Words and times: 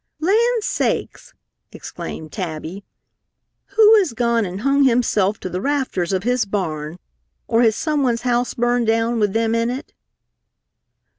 "Land 0.19 0.63
sakes!" 0.63 1.35
exclaimed 1.71 2.31
Tabby. 2.31 2.83
"Who 3.75 3.97
has 3.99 4.13
gone 4.13 4.45
and 4.47 4.61
hung 4.61 4.83
himself 4.83 5.39
to 5.41 5.47
the 5.47 5.61
rafters 5.61 6.11
of 6.11 6.23
his 6.23 6.43
barn? 6.43 6.97
Or 7.47 7.61
has 7.61 7.75
someone's 7.75 8.23
house 8.23 8.55
burned 8.55 8.87
down 8.87 9.19
with 9.19 9.33
them 9.33 9.53
in 9.53 9.69
it?" 9.69 9.93